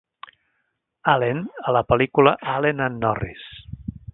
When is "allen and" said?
2.55-3.07